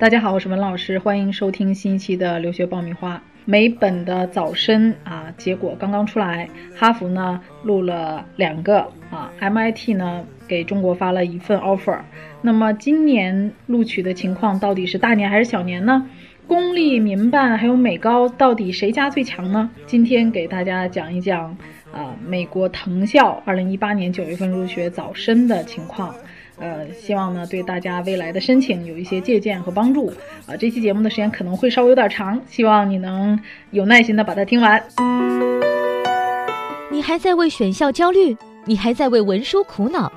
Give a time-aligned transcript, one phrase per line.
[0.00, 3.22] 大家好，我是文老师，欢迎收听新一期的留学爆米花。
[3.44, 8.78] 美本的早申啊，结果刚刚出来，哈佛呢录了两个
[9.10, 11.98] 啊，MIT 呢给中国发了一份 offer。
[12.40, 16.08] 那么今年录取的情况到底是大年还是小年呢？
[16.46, 19.68] 公立、民办还有美高到底谁家最强呢？
[19.84, 21.54] 今天给大家讲一讲
[21.92, 26.14] 啊，美国藤校二零一八年九月份入学早申的情况。
[26.60, 30.12] 呃，希望呢对大家未来的申请有一些借鉴和帮助。
[30.46, 34.82] 啊，这期节目的时间可能会稍微有点长，希望你能有耐心的把它听完。
[36.92, 38.36] 你还在为选校焦虑？
[38.66, 40.12] 你还在为文书苦恼？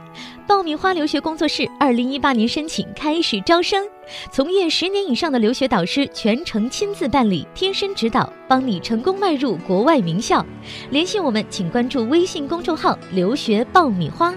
[0.46, 3.88] 爆米花留学工作室二零一八年申请开始招生，
[4.30, 10.46] 从业十年以上的留学导师全程亲自办理，贴身指导，帮你成功迈入国外名校。
[10.90, 14.36] 联系我们，请关注微信公众号“留学爆米花”。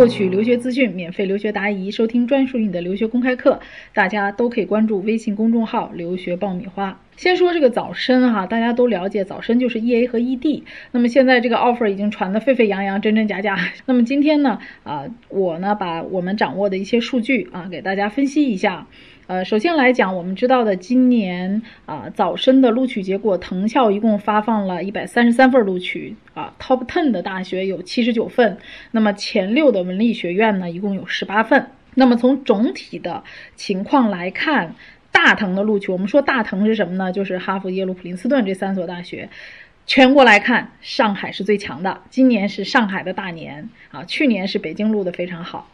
[0.00, 3.60] 获取留学资讯，免费留学答疑，收听专属于你的留学公开课，
[3.92, 6.98] 大家都可以关注微信公众号“留学爆米花”。
[7.18, 10.64] 先说这个早申哈，大家都了解，早申就是 E A 和 E D。
[10.92, 13.58] 那么现在这个 offer 已经传得沸沸扬扬，真真假假。
[13.84, 18.86] 那么今天呢，啊，我呢把我们掌握的一些数据啊，给大家分析一下。
[19.30, 28.58] 呃，首先来讲，我们知道的今年啊早申的录取结果，藤校一共发放了一百三十三份录取啊，Top ten 的大学有七十九份，
[28.90, 31.64] 那么前六的文理学院呢，一共有十八份。
[31.94, 33.22] 那么从总体的
[33.54, 34.74] 情况来看，
[35.12, 37.12] 大藤的录取，我们说大藤是什么呢？
[37.12, 39.28] 就是哈佛、耶鲁、普林斯顿这三所大学。
[39.86, 45.70] 全国来看，上海是最强的，今年是上海的大年啊，去年是北京录的非常好。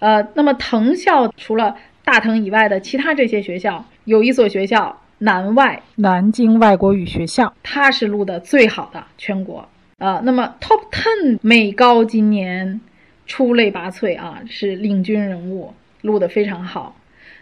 [0.00, 10.20] 呃，那么藤校除了大藤以外的其他这些学校，有一所学校南外南京外国语学校，它是录的最好的全国啊。
[10.24, 12.80] 那么 Top Ten 美高今年
[13.26, 16.96] 出类拔萃啊，是领军人物，录的非常好。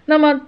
[0.04, 0.42] 那么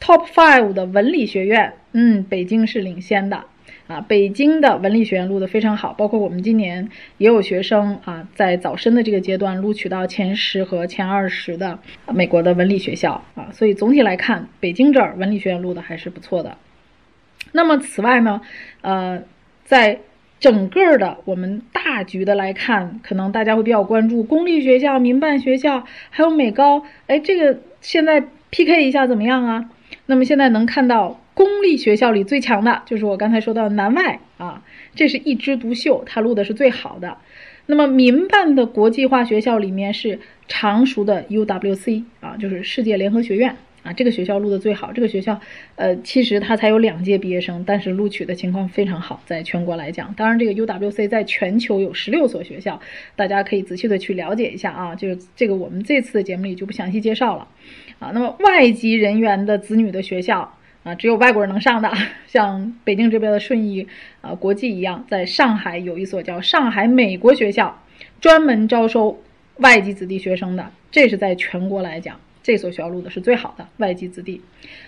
[0.00, 3.44] Top Five 的文理学院，嗯，北京是领先的。
[3.92, 6.88] 啊，北京的文理学院录得非常好，包括我们今年
[7.18, 11.78] 也有学生啊，在早申的这个阶段录取到前十和前二十的
[12.14, 16.56] 美国的文理学校啊，所以总体来看，北京这儿文理学院录的还是不错的。
[17.52, 18.40] 那么此外呢，
[18.80, 19.22] 呃，
[19.64, 19.98] 在
[20.40, 29.70] 整个的我们大局的来看，可能大家会比较关注公立学校、民办学校，还有美高，哎，这个现在 PK 一下怎么样啊？
[30.06, 31.18] 那么现在能看到。
[31.34, 34.62] 公立学校里最强的就是我刚才说到南外啊，
[34.94, 37.16] 这是一枝独秀，它录的是最好的。
[37.66, 44.92] 那么民办的国际化学校里面是常熟的 UWC 啊，就是世界联合学院啊，这个学校录的最好。
[44.92, 45.40] 这个学校，
[45.76, 50.12] 呃，其实它才有两届毕业生，但是录取的情况非常好，在全国来讲。
[50.14, 52.80] 当然，这个 UWC 在全球有十六所学校，
[53.16, 54.94] 大家可以仔细的去了解一下啊。
[54.94, 57.48] 就是这个我们这次的节目里就不详细介绍了
[58.00, 58.10] 啊。
[58.12, 60.58] 那么外籍人员的子女的学校。
[60.84, 61.90] 啊，只有外国人能上的，
[62.26, 63.86] 像北京这边的顺义
[64.20, 67.80] 啊国际一样，在上海有一所叫上海美国学校，
[68.20, 69.22] 专门招收
[69.58, 70.70] 外籍子弟学生的。
[70.90, 74.42] 这是在全国来讲，这所学校录的是最好的外籍子弟。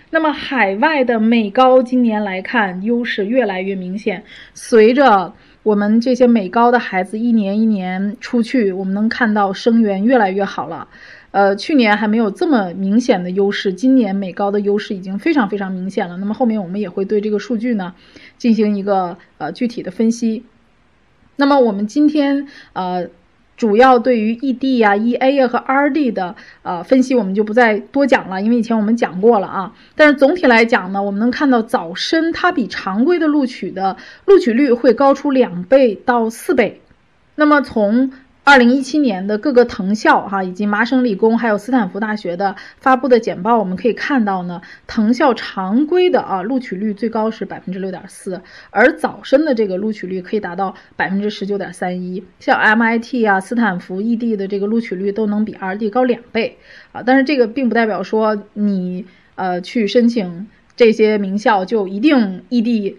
[0.09, 4.23] 那么海外的美高今年来看，优势越来越明显。
[4.53, 5.33] 随着
[5.63, 10.87] 我们这些美高的孩子一年一年出去，我们能看到生源越来越好了。
[11.35, 16.15] 呃，去年还没有这么明显的优势，今年美高的优势已经非常非常明显了。
[16.15, 17.93] 那么后面我们也会对这个数据呢
[18.37, 20.45] 进行一个呃具体的分析。
[21.35, 23.09] 那么我们今天呃
[23.57, 29.73] 主要对于 ED 呀、EA 呀和 RD 的呃分析，我们就不再多讲了，因为以前我们讲过了啊。
[29.93, 36.79] 但是总体来讲呢，我们能看到早申它比常规的录取的录取率会高出两倍到四倍。
[37.35, 38.13] 那么从
[38.45, 48.39] 二零一七年的各个藤校哈，以及麻省理工还有斯坦福大学的发布的简报，我们可以看到呢，藤校常规的啊录取率最高是百分之六点四，
[48.69, 52.23] 而早申的这个录取率可以达到百分之十九点三一。
[52.39, 56.59] 像 MIT 啊、斯坦福、ED 的这个录取率都能比 RD 高两倍
[56.91, 57.01] 啊。
[57.03, 60.45] 但是这个并不代表说你呃去申请
[60.75, 62.97] 这些名校就一定 ED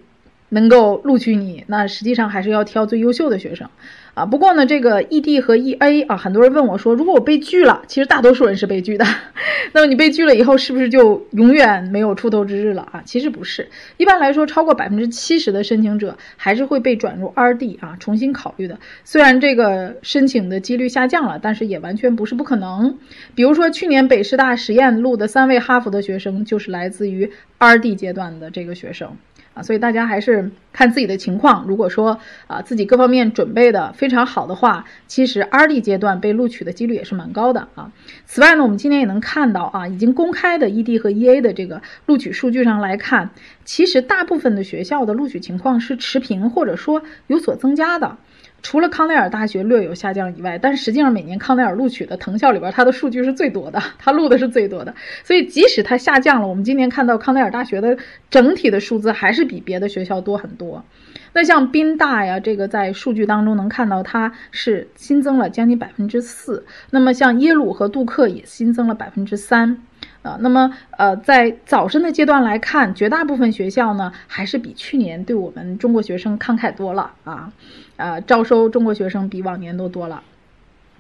[0.48, 3.70] 能够录取你，那实际上还是要挑最优秀的学生。
[4.16, 9.04] 啊，不过呢，这个 ED 和 EA 啊，很多人问我说，如果我被拒了，其实大多数人是被拒的。
[9.74, 13.02] 那么你被拒了以后，是不是就永远没有出头之日了啊？
[13.04, 13.68] 其实不是，
[13.98, 18.78] 一般来说，超过百分之七十的申请者还是会被转入 RD 啊，重新考虑的。
[19.04, 22.96] 虽然这个申请的几率下降了，但是也完全不是不可能。
[23.34, 29.14] 比如说去年北师大实验录的三位哈佛的学生，就是来自于 RD 阶段的这个学生。
[29.56, 31.64] 啊，所以大家还是看自己的情况。
[31.66, 37.90] 如果说啊自己各方面准备的非常好的话，其实 R&D 阶段被录取的几率也是蛮高的啊。
[38.26, 43.30] 此外呢，我们今天也能看到啊，已经公开的 ED 和 EA 的这个录取数据上来看，
[43.64, 48.18] 其实大部分的学校的录取情况是持平或者说有所增加的。
[48.66, 54.92] 除了康奈尔大学略有下降以外，但实际上每年康奈尔录取的藤校里边，它的数据是最多的，它录的是最多的。
[55.22, 57.96] 所以即使它下降了，我们今年看到康奈尔大学的
[58.28, 60.84] 整体的数字还是比别的学校多很多。
[61.32, 66.66] 那像宾大呀，这个在数据当中能看到它是新增了将近百分之四。
[66.90, 69.80] 那么像耶鲁和杜克也新增了百分之三。
[70.26, 77.52] 啊，那么呃，在早生的阶段来看，绝大部分学校呢还是比去年对我们中国学生慷慨多了啊，
[77.96, 80.22] 呃，招收中国学生比往年都多了。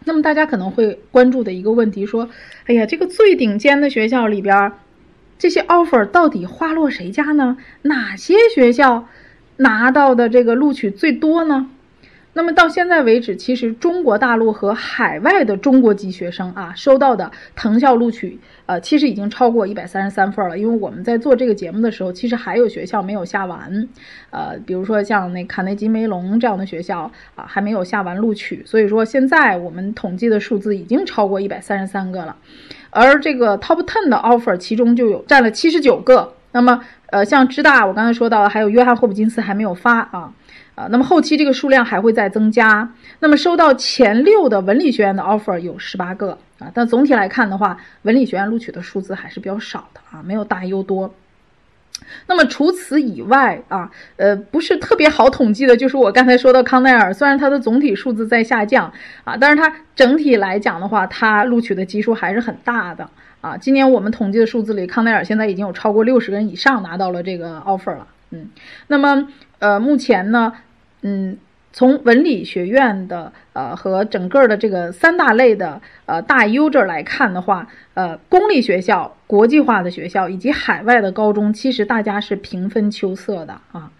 [0.04, 2.28] 那么大家可能会关注的一个问题说，
[2.66, 4.72] 哎呀，这个最顶尖的学校里边，
[5.36, 7.56] 这些 offer 到底花落谁家呢？
[7.82, 9.08] 哪些学校
[9.56, 11.68] 拿到的这个录取最多呢？
[12.36, 20.58] 那么到现在为止，其实中国大陆和海外的中国籍学生啊，收到的藤校录取，呃，其实已经超过一百三十三份了。
[20.58, 23.88] 因为我们在做这个节目的时候，其实还有学校没有下完，
[24.28, 28.62] 呃，比如说像那卡内基梅隆这样的学校啊，还没有下完录取。
[28.66, 32.36] 所以说现在我们统计的数字已经超过一百三十三个了，
[32.90, 36.34] 而这个 top ten 的 offer 其中就有占了七十九个。
[36.52, 36.80] 那么，
[37.10, 40.32] 呃，像芝大，我刚才说到了，还有约翰霍普金斯还没有发啊。
[40.76, 42.88] 啊，那么后期这个数量还会再增加。
[43.18, 51.12] 那么收到前六的文理学院的 offer 有十八个啊，但总体来看的话，文理学院录取的数字还是比较少的啊，没有大优多。
[52.26, 58.92] 那么除此以外啊，呃，不是特别好统计的，就是我刚才说的康奈尔，虽然它的总体数字在下降
[59.24, 63.08] 啊，但是它整体来讲的话，它录取的基数还是很大的
[63.40, 63.56] 啊。
[63.56, 68.50] 今年我们统计的数字里，康奈尔现在已经有超过六十个人以上拿到了这个 offer 了，嗯，
[68.88, 69.26] 那么
[69.58, 70.52] 呃，目前呢？
[71.02, 71.36] 嗯，
[71.72, 83.90] 从文理学院的呃和整个的这个三大类的呃大优这儿来看的话，呃，公立学校、国际化的学校以及海外的高中，其实大家是平分秋色的啊。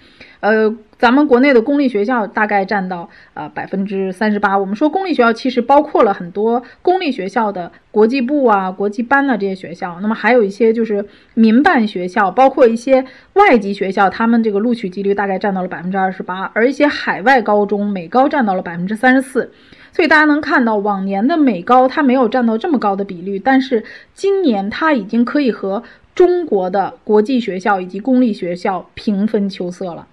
[0.46, 4.56] 呃，咱们国内的公立学校大概占到呃百分之三十八。
[4.56, 11.04] 我们说公立学校其实包括了很多公立学校的国际部啊、国际班的这些学校，那么还有一些就是
[11.34, 19.50] 民办学校，包括一些外籍学校，他们这个录取几率大概占到了百分之二十八，而一些海外高中美高占到了百分之三十四。
[19.92, 23.82] 所以大家能看到，往年的美高它没有占到这么高的比率，但是
[24.14, 25.82] 今年它已经可以和
[26.14, 30.06] 中国的国际学校以及公立学校平分秋色了。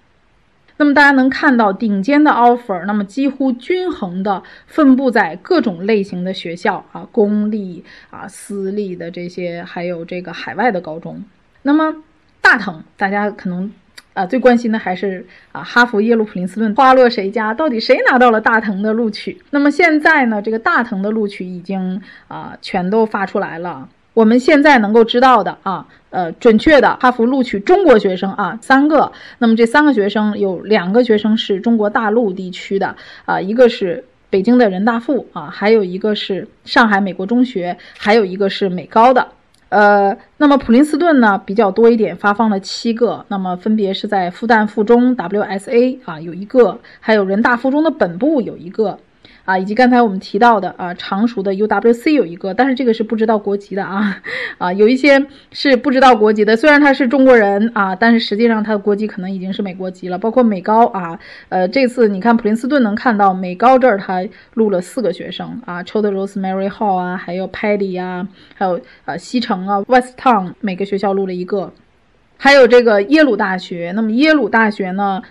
[0.76, 11.22] 那么大家能看到顶尖的 offer，那么几乎均衡的分布在各种类型的学校啊，公立啊、私立的这些，还有这个海外的高中。
[11.62, 12.02] 那么
[12.40, 13.70] 大藤，大家可能
[14.14, 17.54] 啊最关心的还是啊哈佛、耶鲁、普林斯顿花落谁家？
[17.54, 19.40] 到底谁拿到了大藤的录取？
[19.50, 23.88] 那么现在呢，这个大藤的录取已经啊全都发出来了。
[24.14, 29.10] 我们现在能够知道的啊，呃，准确的哈佛录取中国学生啊，三个。
[29.38, 32.94] 那么这三个学生有两个学生是中国大陆地区的
[33.24, 39.26] 啊，一个是北京的人大附啊，还有一个是上海美国中学，还有一个是美高的。
[39.70, 48.96] 呃，那么普林斯顿呢比较多一点，发放了七个，那么分别是在复旦附中 WSA 啊有一个，还有人大附中的本部有一个。
[49.44, 54.22] 啊，以及刚才我们提到的啊，常熟的 UWC 有一个，但是这个是不知道国籍的啊，
[54.56, 60.16] 啊，有一些是不知道国籍的，虽然他是中国人啊，但是实际上他的国籍可能已经是美国籍了。
[60.16, 61.18] 包括美高啊，
[61.50, 71.70] 呃，这次你看普林斯顿能看到美高这儿他录了四个学生啊 c h o d Rosemary Hall 啊，还有 Paddy 啊，还有呃西城啊，West Town 每个学校录了一个，
[72.38, 75.22] 还有这个耶鲁大学，那么耶鲁大学呢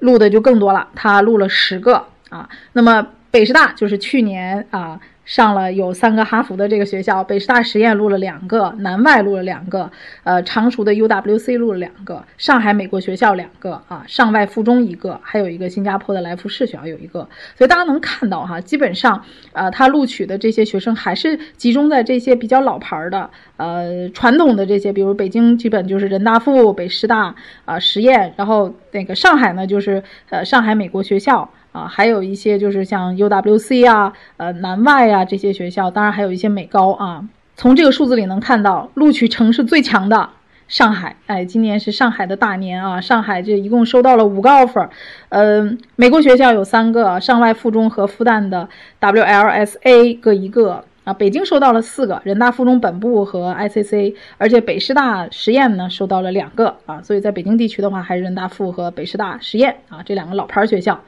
[0.00, 3.06] 录的就更多了，他录了十个啊，那么。
[3.30, 5.00] 北师大就是去年啊。
[5.26, 9.88] 上了有三个哈佛的这个学校，北师大实验录了两个，南外录了两个，
[10.24, 23.30] 呃，常熟的 UWC 录了两个，上海美国学校两个啊，上外附中一个，还有一个新加坡的来福士学校有一个，所以大家能看到哈，基本上呃，他录取的这些学生还是集中在这些比较老牌的
[23.60, 31.50] 呃传统的这些，比如北京基本就是人大附、北师大啊实验，然后那个上海呢就是呃上海美国学校。
[31.72, 37.28] 啊，还有一些就是像 UWC 啊，呃，南外啊这些学校，当然还有一些美高啊。
[37.54, 40.30] 从这个数字里能看到，录取城市最强的
[40.66, 43.00] 上海，哎，今年是上海的大年啊。
[43.00, 44.88] 上海这一共收到了五个 offer，
[45.28, 48.68] 嗯，美国学校有三个，上外附中和复旦的
[49.00, 50.84] WLSA 各一个。
[51.12, 61.02] 北京收到了四个，人大附中本部和 ICC，而且北师大实验呢收到了两个啊，所以在北京地区的话，还是人大附和北师大实验啊这两个老牌学校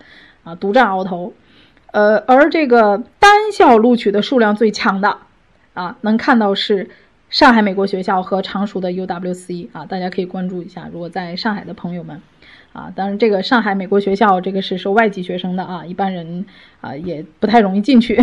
[0.45, 1.33] 啊独占鳌头。
[1.93, 5.19] 呃，而这个单校录取的数量最强的
[5.75, 6.89] 啊，能看到是
[7.33, 12.21] 上海美国学校和常熟的 UWC 啊，大家可以关注一下，如果在上海的朋友们。
[12.75, 16.47] 啊，当然，这个上海美国学校这个是收外籍学生的啊，一般人
[16.81, 18.19] 啊也不太容易进去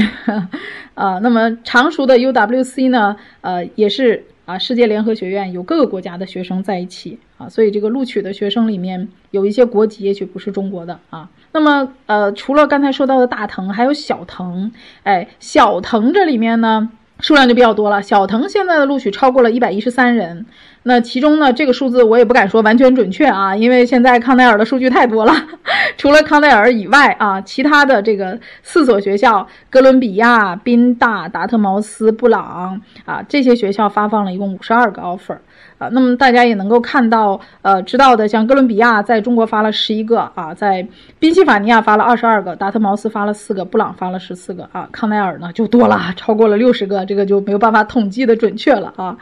[0.95, 1.19] 啊。
[1.19, 11.29] 那么常熟的 UWC 呢，呃，也是啊，世界联合学院有各个国家的学生在一起啊，所以这个录取的学生里面有一些国籍也许不是中国的啊。
[11.51, 14.71] 那么呃，除了刚才说到的大藤，还有小藤，
[15.03, 16.89] 哎，小藤这里面呢。
[17.19, 20.45] 数量就比较多了，小腾现在的录取超过了一百一十三人，
[20.89, 25.31] 那其中呢，这个数字我也不敢说完全准确啊，因为现在康奈尔的数据太多了，
[25.97, 35.37] 除了康奈尔以外啊，其他的这个四所学校，哥伦比亚、宾大、达特茅斯、布朗啊，这些学校发放了一共五十二个 offer。
[35.77, 40.85] 啊，那么大家也能够看到，呃，知道的，像哥伦比亚在中国发了十一个啊，在
[41.19, 49.15] 宾夕法尼亚发了二十二个，达特茅斯发了四个，布朗发了十四个啊，康奈尔呢就多了，超过了六十个，这个就没有办法统计的准确了啊。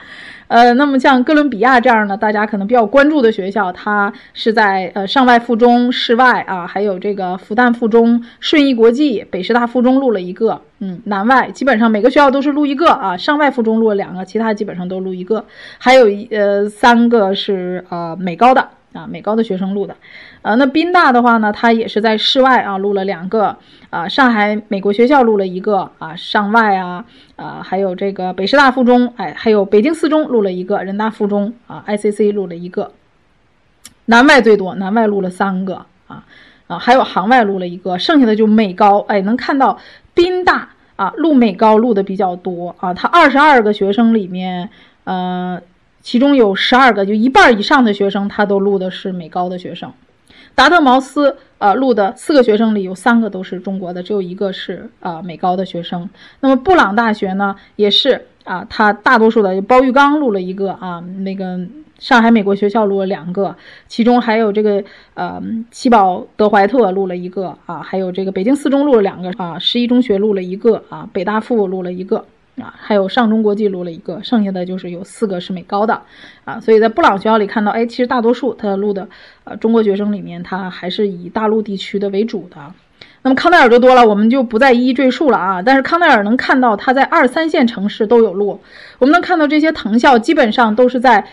[0.48, 15.46] 呃，那么像哥伦比亚这样的，大家可能比较关注的学校，它是在呃上外附中、室外啊，还有这个复旦附中、顺义国际、北师大附中录了一个，嗯，南外基本上每个学校都是录一个啊，上外附中录了两个，其他基本上都录一个，
[15.78, 18.70] 还有一呃三个是呃美高的。
[18.94, 19.96] 啊，美高的学生录的，
[20.48, 23.58] 呃，那宾大的话呢，他也是在室外啊录了两个，
[23.90, 27.04] 啊，上海美国学校录了一个，啊，上外啊，
[27.36, 32.94] 啊，还有这个北师大附中，哎，还有北京四中录了一个，人大附中啊，ICC 录了一个，
[34.06, 36.24] 南外最多，南外录了三个，啊，
[36.68, 39.78] 啊，还有杭外录了一个，剩下的就美高，哎，能看到
[40.14, 44.70] 宾大啊录美高录的比较多啊，他二十二个学生里面，
[45.04, 45.62] 呃。
[46.00, 49.92] 其中有十二个，就一半以上的学生，他都录的是美高的学生。
[50.58, 56.10] 达特茅斯呃录的四个学生里有三个都是中国的，只有一个是呃美高的学生。
[56.40, 61.60] 那么布朗大学呢，也是啊，他大多数的包玉刚录了一个啊，那个
[62.00, 63.56] 上海美国学校录了两个，
[63.88, 64.84] 其中还有这个
[65.14, 72.26] 呃七宝德怀特录了一个啊，还有这个北京四中录了两个啊，十一中学录了一个啊，北大附录了一个。
[72.62, 76.02] 啊，还有上中国记录了一个，剩下的就是有四个是美高的，
[76.44, 79.08] 啊，所以在布朗学校里看到，哎，其实大多数他录的，
[79.44, 82.58] 呃，中国学生里面，他还是以大陆地区的为主的。
[83.22, 85.62] 那么康奈尔就多了，我们就不再一一赘述了啊。
[85.62, 88.60] 但是康奈尔能看到他在二三线城市都有录，
[89.00, 91.28] 我们能看到这些藤校基本上都是在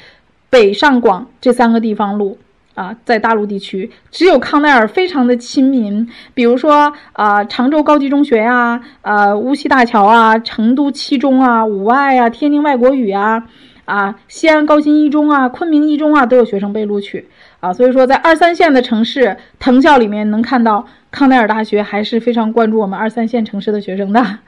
[0.51, 2.37] 北上广这三个地方录。
[2.75, 13.47] 啊，在大陆地区，只有康奈尔非常的亲民，比如说啊，常州高级中学呀，呃，无锡大桥啊，成都七中啊，五外啊，天津外国语啊，
[13.85, 17.29] 啊，西安高新一中啊，昆明一中啊，都有学生被录取
[17.61, 17.73] 啊。
[17.73, 24.39] 所以说，在二三线的城市藤校里面，能看到康奈尔大学还是非常关注我们二三线城市的学生的。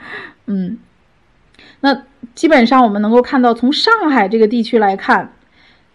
[0.46, 0.78] 嗯，
[1.78, 2.02] 那
[2.34, 5.32] 基本上我们能够看到，从上海这个地区来看，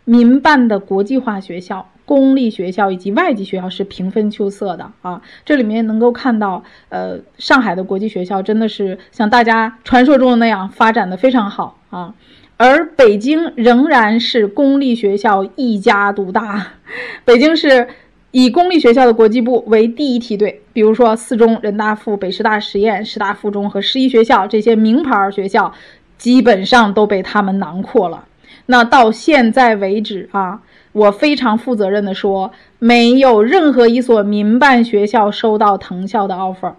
[0.06, 1.90] 民办的国际化学校。
[2.06, 12.14] 公立学校以及外籍学校是平分秋色的啊，这里面能够看到，呃，上海的国际学校真的是像大家传说中的那样发展的非常好啊，
[12.58, 16.74] 而北京仍然是公立学校一家独大，
[17.24, 17.88] 北京是
[18.32, 25.72] 以公立学校的国际部为第一梯队，比如说四中、人大附、北师大实验、师大附中和十一学校这些名牌学校，
[26.18, 28.26] 基本上都被他们囊括了。
[28.66, 30.62] 那到现在为止啊。
[30.92, 36.74] 我非常负责任的说，没有任何一所民办学校收到藤校的 offer，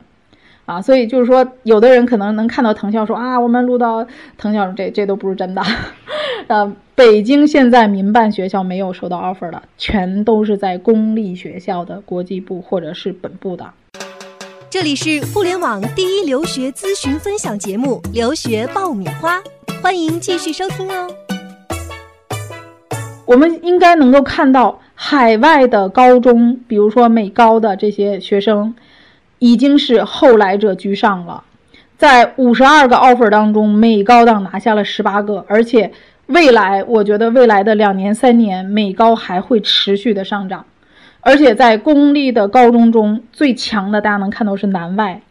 [0.67, 5.63] 啊，所以就是说，有的人可能能看到藤校说啊，我们录到藤校，这这都不是真的。
[6.49, 13.71] 呃，北京现在民办学校没有收到 offer 的，全都是在公立学校的国际部或者是本部的。
[14.69, 19.39] 这里是互联网第一留学咨询分享节目《留学爆米花》，
[19.83, 21.22] 欢迎继续收听哦。
[23.33, 28.75] 我们应该能够看到，海外的高中，比如说美高的这些学生，
[29.39, 31.43] 已经是后来者居上了。
[31.97, 35.91] 在五十二个 offer 当中，美高党拿下了十八个，而且
[36.27, 40.67] 未来，我觉得未来的两年、三年，美高还会持续的上涨。
[41.23, 45.23] 而且在公立的高中中最强的，大家能看到是南外，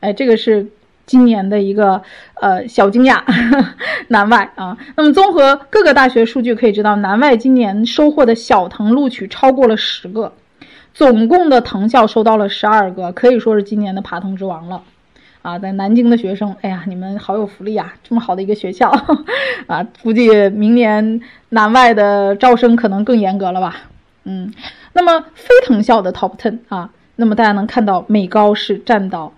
[0.00, 0.68] 哎，这个是。
[1.04, 2.00] 今年的一个
[2.40, 3.20] 呃小惊讶，
[4.08, 10.32] 南外啊，那么综合各个大学数据可以知道，南外今年收获的小藤录取超过了十个，
[10.94, 14.82] 总共的藤校收到了十二个，可以说是今年的爬藤之王了，
[15.42, 17.94] 啊，在南京的学生，哎呀，你们好有福利啊！
[18.04, 18.90] 这么好的一个学校
[19.66, 23.76] 啊，估计明年南外的招生可能更严格了吧？
[24.24, 24.52] 嗯，
[24.92, 29.32] 那么非藤校的 top ten 啊，那么大家能看到美高是占到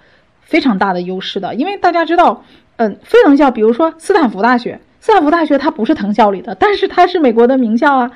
[0.44, 2.44] 非常大的优势的，因为大家知道，
[2.76, 8.10] 嗯，非藤校，比如说斯坦福大学，斯坦福大学它不是藤校里的，但是它是美国的名校啊。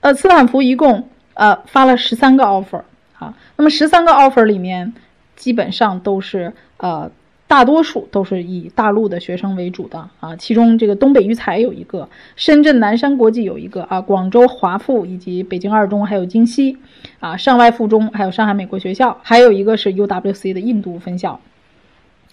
[0.00, 2.82] 呃，斯坦福一共呃发了十三个 offer
[3.18, 4.92] 啊，那么十三个 offer 里面
[5.36, 7.10] 基本上都是呃。
[7.50, 16.76] 大多数都是以大陆的学生为主的啊，其中这个东北育才有一个，深圳南山国际有一个啊，广州华附以及北京二中还有京西，
[17.18, 21.40] 啊，上外附中还有上海美国学校，还有一个是 UWC 的印度分校，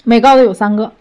[0.03, 0.91] 美高的有三个，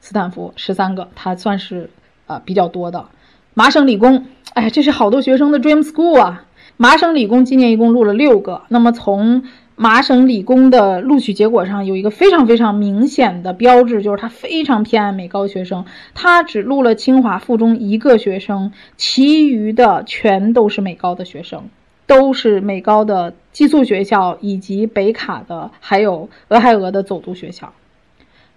[0.00, 1.90] 斯坦福十三个，它算是
[2.26, 3.04] 啊比较多的，
[3.52, 4.24] 麻省理工，
[4.54, 6.46] 哎，这是好多学生的 dream school 啊，
[6.78, 9.42] 麻省理工今年一共录了六个，那么从
[9.78, 21.68] 麻省理工的录取结果上有一个非常非常明显的标志，就是他非常偏爱美高学生，他只录了清华附中一个学生，其余的全都是美高的学生，
[22.06, 27.74] 都是美高的寄宿学校以及北卡的，还有俄亥俄的走读学校。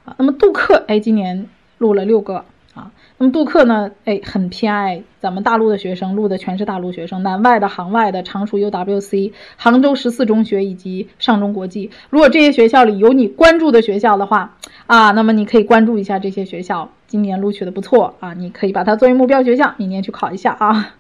[0.06, 1.48] 啊，那么杜克，哎，今年
[1.78, 2.46] 录了六个。
[2.74, 3.92] 啊那么杜克呢？
[4.06, 11.90] 哎，很偏爱咱们大陆的学生，录的全是大陆学生，南外的、杭外的，常熟 UWC、杭州十四中学以及上中国际。
[12.10, 14.56] 如果这些学校里有你关注的学校的话，
[14.88, 20.94] 啊，那么你可以关注一下这些学校，今年录取的不错啊，你可以把它作为目标学校，明年去考一下啊。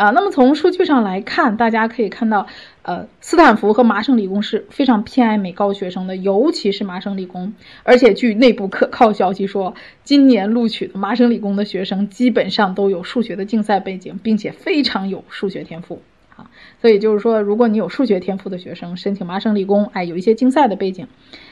[0.00, 2.46] 啊，那么从数据上来看，大家可以看到，
[2.80, 7.52] 呃，斯坦福和麻省理工是非常偏爱美高学生的，尤其是麻省理工。
[7.82, 16.00] 而且据内部可 靠消息说，今年录取的麻省理工的学生基本上都有数学的竞赛背景，并且非常有数学天赋。
[16.34, 16.48] 啊，
[16.80, 21.08] 所以就是说，如果你有数学天赋的学生申请麻省理工，哎，有一些竞赛的背景，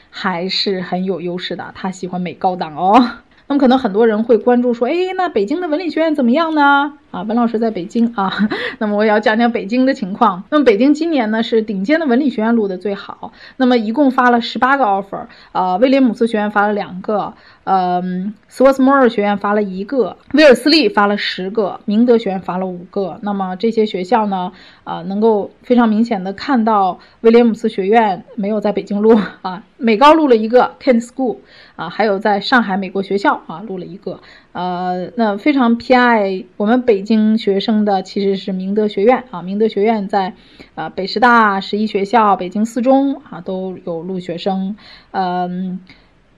[0.09, 1.71] 还是很有优势的。
[1.75, 3.11] 他喜欢美高党哦。
[3.47, 6.99] 那么可能很多人会关注说，哎，那北京的文理学院怎么样呢？
[7.11, 8.31] 啊，文老师在北京啊，
[8.77, 10.43] 那么我也要讲讲北京的情况。
[10.51, 23.19] 那么北京今年呢是顶尖的文理学院录的最好，那么一共发了十八个 offer，呃，威廉姆斯学院发了两个，嗯，斯沃斯莫尔学院发了一个，威尔斯利发了十个，明德学院发了五个。
[23.23, 24.51] 那么这些学校呢，
[24.83, 31.37] 啊，能够非常明显的看到威廉姆斯学院没有在北京录啊，美高录了一个 Kent School，
[31.75, 34.19] 啊，还有在上海美国学校啊录了一个。
[34.51, 40.33] 呃，那非常偏爱我们北京学生的其实是明德学院啊，明德学院在
[40.73, 44.75] 啊北师大、十一学校、北京四中啊都有录学生。
[45.11, 45.79] 嗯，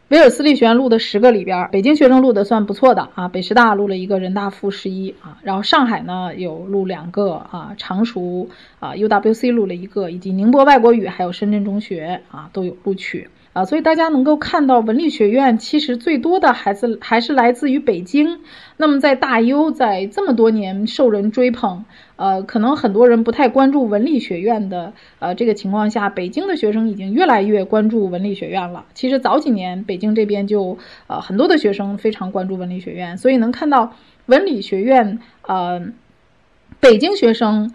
[0.10, 8.50] 威尔斯利学院录的十个里边，北京学生录的算不错的啊，北师大录了一个人大附十一啊，然后上海呢有录两个啊，常熟
[8.82, 13.30] 啊 UWC 录了一个，以及宁波外国语还有深圳中学啊都有录取。
[13.54, 18.40] 啊，所以大家能够看到文理学院其实最多的孩子还是来自于北京。
[18.78, 21.84] 那么在大优在这么多年受人追捧，
[22.16, 28.86] 呃，可能很多人不太关注文理学院的呃这个情况下，北京的学生已经越来越关注文理学院了。
[28.94, 33.94] 其实早几年北京这边就呃很多的学生非常关注文理学院，所以能看到
[34.28, 35.82] 文理学院呃
[36.80, 37.70] 北京学生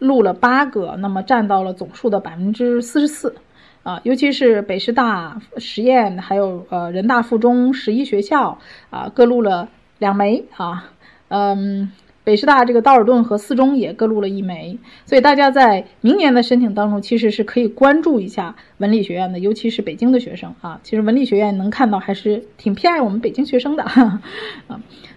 [0.00, 3.36] 录了八个，那么占到了总数的百分之四十四。
[3.82, 8.58] 啊，尤其是北师大实验，还有呃人大附中十一学校
[8.90, 10.90] 啊，各录了两枚啊。
[11.28, 11.90] 嗯，
[12.22, 20.78] 北师大这个道尔顿和四中也各录了一枚，所以大家在明年的申请当中，其实是可以关注一下文理学院的，尤其是北京的学生啊。
[20.82, 24.20] 其实文理学院能看到还是挺偏爱我们北京学生的 啊。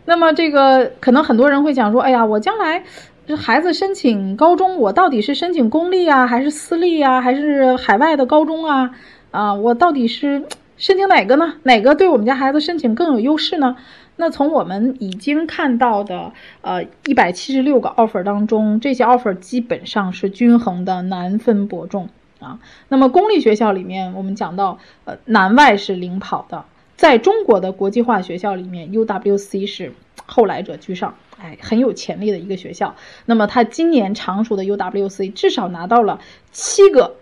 [0.06, 2.84] 那么这个可能很多人会讲说，哎呀，我将来。
[3.26, 8.92] 这孩子申请高中，我到底是申请公立啊，还是私立啊，还是海外的高中啊？
[9.32, 11.54] 啊，我到底是申请哪个呢？
[11.64, 13.78] 哪个对我们家孩子申请更有优势呢？
[14.18, 22.10] 那从我们已经看到的呃一百七十六个 offer 当中，这些 offer 基本上是均衡的，难分伯仲
[22.40, 22.60] 啊。
[22.90, 29.94] 那么公立学校里面，我们讲到呃南外是领跑的，在中国的国际化学校里面，UWC 是
[30.26, 31.16] 后来者居上。
[31.42, 32.96] 哎，很有潜力的一个学校。
[33.26, 37.18] 那么，他今年常熟的 UWC 至少拿到了七个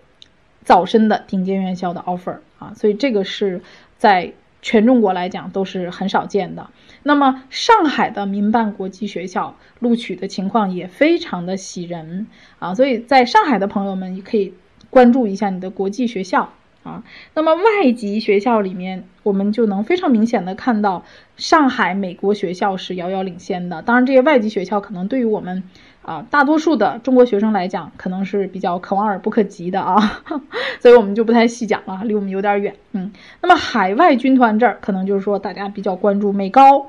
[0.64, 3.64] 早申的顶尖院校的 offer 啊，所以这个是
[3.98, 6.70] 在全中国来讲都是很少见的。
[7.02, 12.28] 那么，上海的民办国际学校录取的情况也非常的喜人
[12.60, 14.54] 啊，所以在上海的朋友们也可以
[14.92, 17.04] 关注一下你的国际学校啊。
[17.34, 21.04] 那么外籍学校里面，我们就能非常明显的看到
[21.38, 23.82] 上海美国学校是遥遥领先的。
[23.82, 25.64] 当然，这些外籍学校可能对于我们
[26.02, 30.24] 啊大多数的中国学生来讲，可能是比较可望而不可及的啊，
[30.80, 32.76] 所以我们就不太细讲了，离我们有点远。
[32.94, 36.88] 嗯，那么海外军团这儿，可能就是说大家比较关注美高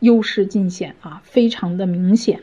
[0.00, 2.40] 优势尽显啊，非常的明显。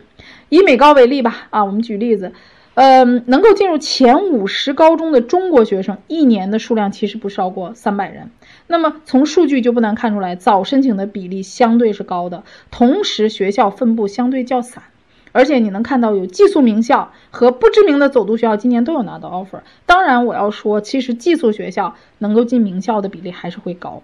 [0.50, 2.34] 以美高为例吧，啊，我们举例子，
[2.80, 8.30] 嗯，能够进入前五十高中的中国学生，一年的数量其实不超过三百人。
[8.68, 14.84] 那么从数据就不难看出来，早申请的比例相对是高的，同时学校分布相对较散，
[15.32, 19.62] 而且你能看到有寄宿名校和不知名的走读学校今年都有拿到 offer。
[19.88, 24.04] 当然，我要说，其实寄宿学校能够进名校的比例还是会高，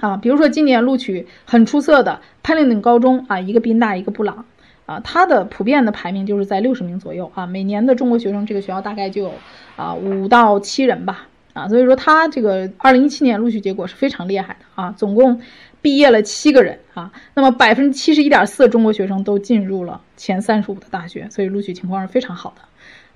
[0.00, 4.44] 啊，比如说今年录取很出色的潘令鼎高中啊，一个宾大，一个布朗。
[4.90, 7.46] 啊，它的普遍的排名就是在六十名左右啊。
[7.46, 9.32] 每年的中国学生，这个学校大概就有
[9.76, 11.68] 啊五到七人吧啊。
[11.68, 15.40] 所以说，它这个二零一七年录取结果是非常厉害的啊，总共
[15.80, 17.12] 毕业了七个人啊。
[17.34, 22.62] 那么百分之七十一点四中国学生都进入了前三十五的大学，所以录取情况是非常好的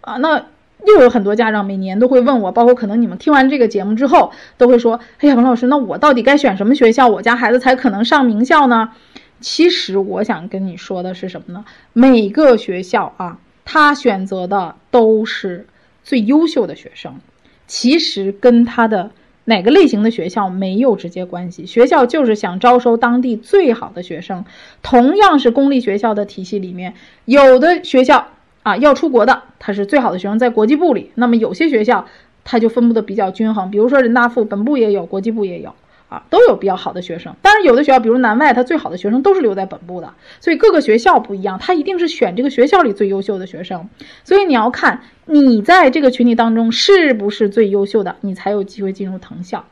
[0.02, 0.16] 啊。
[0.18, 0.46] 那
[0.86, 8.90] 又有很多家长每年都会问我，包括可能你们听完这个节目之后都会说，哎呀，王老师，那我到底该选什么学校，我家孩子才可能上名校呢？
[9.40, 11.64] 其实我想跟你说的是什么呢？
[11.92, 15.66] 每个学校啊，他选择的都是
[16.02, 17.20] 最优秀的学生，
[17.66, 19.10] 其实跟他的
[19.44, 21.66] 哪个类型的学校没有直接关系。
[21.66, 24.44] 学校就是想招收当地最好的学生。
[24.82, 26.94] 同样是公立学校的体系里面，
[27.26, 28.28] 有的学校
[28.62, 31.10] 啊要出国的，他是最好的学生在国际部里。
[31.16, 32.06] 那么有些学校
[32.44, 35.74] 他就分布的比较均衡，比如说人大附本部也有，国际部也有。
[36.30, 43.88] 都有比较好的学生，当然有的学校，比如南外，它最好的学生都是留在本部的，所以各个学校不一样，它一定是选这个学校里最优秀的学生。
[44.24, 49.64] 所以你要看你在这个群体当中是不是最优秀的，你才有机会进入藤校。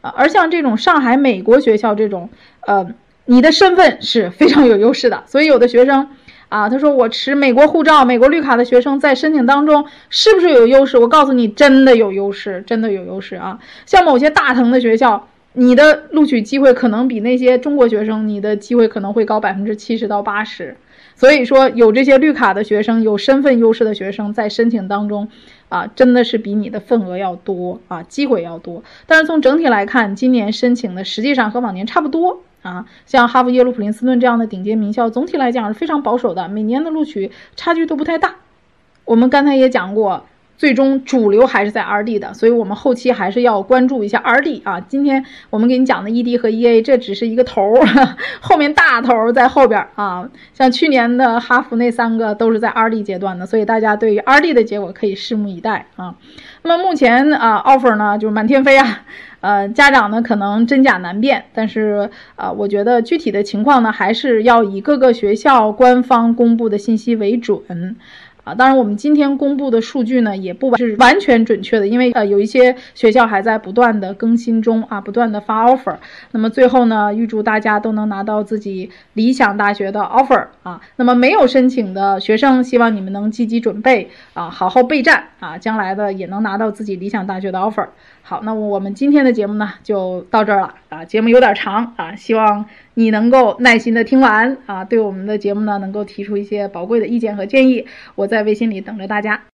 [0.00, 2.30] 啊，而像这种上海美国学校这种，
[2.66, 2.86] 呃，
[3.24, 5.24] 你的身份是非常有优势的。
[5.26, 6.08] 所以有的学生
[6.48, 10.98] 啊，他说我持美国护照、美国绿卡的学生在申请当中是不是有优势？
[10.98, 13.58] 我告诉你，真的有优势，真的有优势啊！
[13.84, 15.28] 像某些大藤的学校。
[15.58, 20.76] 你的录取机会可能比那些中国学生，你的机会可能会高百分之七十到八十。
[21.14, 25.28] 所以说，有这些绿卡的学生，有身份优势的学生在申请当中，
[25.70, 28.84] 啊，真的是比你的份额要多啊，机会要多。
[29.06, 32.84] 但是从整体来看，今年申请的实际上和往年差不多啊。
[33.06, 38.34] 像哈佛、耶鲁、普林斯顿这样的顶尖名校，总体来讲是非常保守的，每年的录取差距都不太大。
[39.06, 40.26] 我们刚才也讲过。
[40.56, 44.80] 最终主流还是在 R&D 的，所以我们后期还是要关注一下 R&D 啊。
[44.80, 50.28] 今天我们给你讲的 ED 和 EA，这只是一个头儿，后面大头在后边啊。
[50.54, 56.14] 像去年的哈佛那三个都是在 R&D 阶段的，所以大家对于 R&D 的结果可以拭目以待啊。
[56.62, 59.02] 那么目前啊，offer 呢就是满天飞啊，
[59.40, 67.96] 呃，家长呢可能真假难辨，但是啊，我觉得具体的情况呢，还是要以各个学校官方公布的信息为准。
[68.46, 75.96] 啊，当然，我们今天公布的数据呢，也不完是完全准确的，因为呃，有一些学校还在不断的更新中啊，不断的发 offer。
[76.30, 80.80] 那么最后呢，预祝大家都能拿到自己理想大学的 offer 啊。
[80.94, 87.86] 那么没有申请的学生，希望你们能积极准备啊，好好备战啊，将来的也能拿到自己理想大学的 offer。
[88.22, 92.66] 好，那我们今天的节目呢，就到这儿了啊，节目有点长啊，希望。
[92.94, 99.55] 你能够耐心的听完啊，对我们的节目呢，能够提出一些宝贵的意见和建议，我在微信里等着大家。